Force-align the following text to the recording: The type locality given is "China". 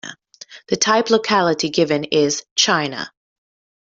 The 0.69 0.77
type 0.77 1.11
locality 1.11 1.69
given 1.69 2.05
is 2.05 2.43
"China". 2.55 3.11